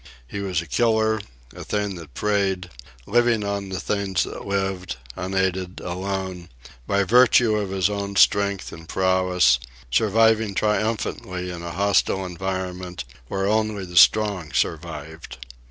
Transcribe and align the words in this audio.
He 0.27 0.39
was 0.39 0.63
a 0.63 0.65
killer, 0.65 1.21
a 1.55 1.63
thing 1.63 1.93
that 1.97 2.15
preyed, 2.15 2.71
living 3.05 3.43
on 3.43 3.69
the 3.69 3.79
things 3.79 4.23
that 4.23 4.47
lived, 4.47 4.95
unaided, 5.15 5.79
alone, 5.79 6.49
by 6.87 7.03
virtue 7.03 7.55
of 7.57 7.69
his 7.69 7.87
own 7.87 8.15
strength 8.15 8.71
and 8.71 8.89
prowess, 8.89 9.59
surviving 9.91 10.55
triumphantly 10.55 11.51
in 11.51 11.61
a 11.61 11.69
hostile 11.69 12.25
environment 12.25 13.03
where 13.27 13.45
only 13.45 13.85
the 13.85 13.95
strong 13.95 14.51
survived. 14.53 15.37